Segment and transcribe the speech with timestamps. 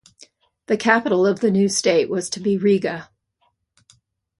[0.65, 3.11] The capital of the new state was to be Riga.